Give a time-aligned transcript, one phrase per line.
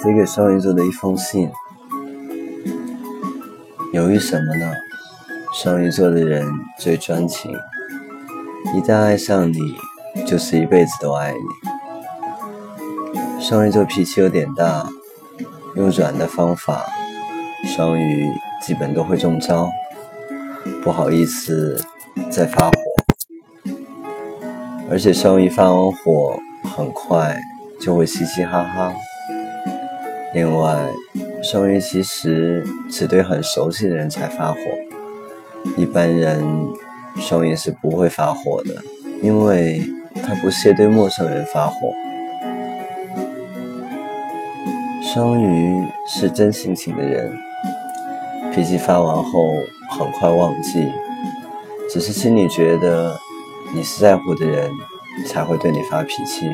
[0.00, 1.50] 写给双鱼座的一封信。
[3.92, 4.72] 犹豫什么呢？
[5.52, 6.46] 双鱼座的人
[6.78, 7.50] 最专情，
[8.76, 9.58] 一旦爱上你，
[10.24, 11.38] 就是一辈子都爱你。
[13.40, 14.88] 双鱼座脾气有点大，
[15.74, 16.86] 用软的方法，
[17.64, 18.30] 双鱼
[18.62, 19.68] 基本都会中招。
[20.80, 21.84] 不好意思，
[22.30, 22.74] 再发火。
[24.88, 26.38] 而且双鱼发完火，
[26.76, 27.36] 很快
[27.80, 28.92] 就会嘻嘻哈哈。
[30.34, 30.88] 另外，
[31.42, 34.58] 双鱼其实只对很熟悉的人才发火，
[35.76, 36.44] 一般人
[37.16, 38.74] 双鱼是不会发火的，
[39.22, 39.82] 因为
[40.22, 41.92] 他不屑对陌生人发火。
[45.02, 47.32] 双鱼是真性情的人，
[48.52, 49.54] 脾气发完后
[49.90, 50.86] 很快忘记，
[51.90, 53.18] 只是心里觉得。
[53.74, 54.72] 你是在乎的人，
[55.26, 56.46] 才会对你发脾气。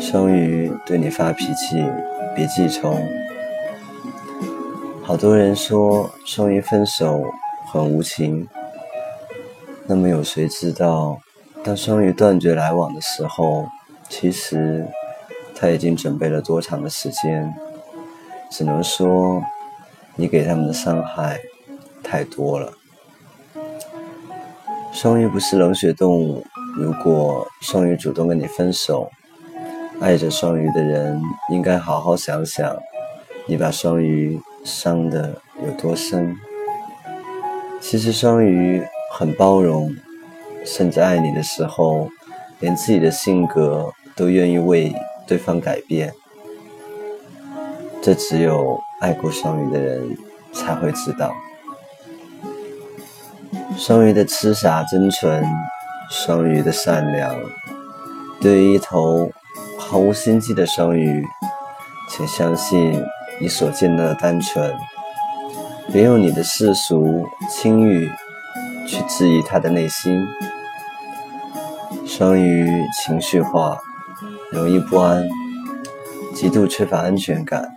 [0.00, 1.84] 双鱼对你发脾气，
[2.34, 2.96] 别记仇。
[5.02, 7.22] 好多人说双鱼分手
[7.70, 8.48] 很无情，
[9.86, 11.18] 那么有谁知道，
[11.62, 13.66] 当双鱼断绝来往的时候，
[14.08, 14.86] 其实
[15.54, 17.54] 他已经准备了多长的时间？
[18.50, 19.42] 只能说，
[20.16, 21.40] 你给他们的伤害
[22.02, 22.72] 太多了。
[24.92, 26.44] 双鱼不是冷血动物。
[26.76, 29.10] 如果双鱼主动跟你分手，
[30.00, 32.76] 爱着双鱼的人应该好好想想，
[33.46, 36.36] 你把双鱼伤的有多深。
[37.80, 39.94] 其实双鱼很包容，
[40.64, 42.08] 甚至爱你的时候，
[42.60, 44.94] 连自己的性格都愿意为
[45.26, 46.12] 对方改变。
[48.02, 50.16] 这只有爱过双鱼的人
[50.52, 51.32] 才会知道。
[53.76, 55.44] 双鱼的痴傻真纯，
[56.10, 57.34] 双鱼的善良。
[58.40, 59.30] 对于一头
[59.94, 61.24] 毫无心机的双鱼，
[62.10, 63.00] 请相信
[63.40, 64.74] 你所见的单纯，
[65.92, 68.10] 别用你的世俗轻欲
[68.88, 70.26] 去质疑他的内心。
[72.04, 72.68] 双鱼
[72.98, 73.78] 情绪化，
[74.50, 75.28] 容易不安，
[76.34, 77.76] 极度缺乏安全感，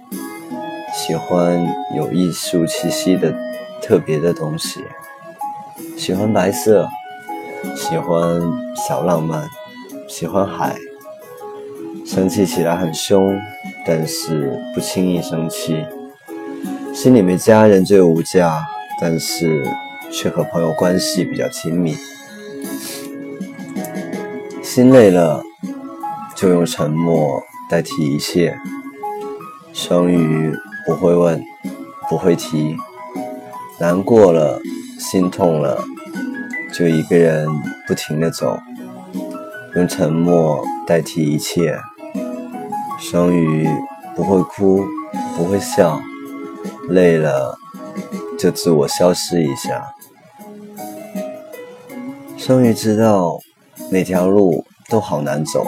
[0.91, 3.31] 喜欢有艺术气息的
[3.79, 4.83] 特别的东西。
[5.95, 6.89] 喜欢白色，
[7.75, 8.41] 喜欢
[8.75, 9.47] 小浪漫，
[10.09, 10.75] 喜欢海。
[12.07, 13.37] 生气起来很凶，
[13.85, 15.85] 但是不轻易生气。
[16.93, 18.63] 心里面家人最无价，
[19.01, 19.61] 但是
[20.09, 21.97] 却和朋友关系比较亲密。
[24.63, 25.43] 心累了，
[26.33, 28.57] 就用沉默代替一切。
[29.73, 31.43] 双鱼不会问，
[32.09, 32.77] 不会提，
[33.79, 34.61] 难过了。
[34.97, 35.83] 心痛了，
[36.73, 37.47] 就一个人
[37.87, 38.57] 不停的走，
[39.75, 41.77] 用沉默代替一切。
[42.97, 43.67] 双鱼
[44.15, 44.85] 不会哭，
[45.35, 45.99] 不会笑，
[46.89, 47.57] 累了
[48.37, 49.93] 就自我消失一下。
[52.37, 53.39] 双鱼知道
[53.91, 55.65] 哪条路都好难走，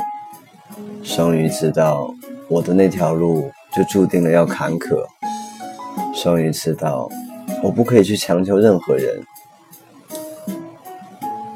[1.04, 2.14] 双鱼知道
[2.48, 5.06] 我的那条路就注定了要坎坷。
[6.14, 7.10] 双鱼知道。
[7.62, 9.22] 我不可以去强求任何人，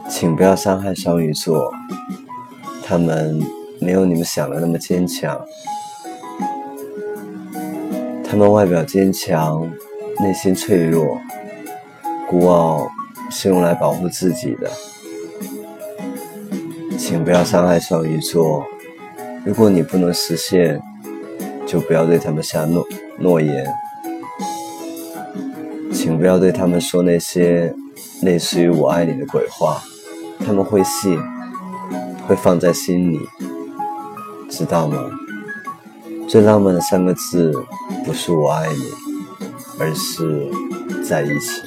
[0.09, 1.71] 请不要伤害双鱼座，
[2.83, 3.39] 他们
[3.83, 5.39] 没有你们想的那么坚强，
[8.23, 9.69] 他们外表坚强，
[10.21, 11.19] 内心脆弱，
[12.29, 12.89] 孤傲
[13.29, 14.71] 是用来保护自己的，
[16.97, 18.65] 请不要伤害双鱼座，
[19.43, 20.81] 如果你不能实现，
[21.67, 22.85] 就不要对他们下诺
[23.19, 23.65] 诺言。
[25.91, 27.73] 请不要对他们说那些
[28.21, 29.81] 类似于“我爱你”的鬼话，
[30.45, 31.17] 他们会信，
[32.27, 33.19] 会放在心里，
[34.55, 34.97] 知道吗？
[36.29, 37.51] 最浪漫的三个字
[38.05, 38.91] 不是“我爱你”，
[39.79, 40.47] 而是
[41.03, 41.61] 在一起。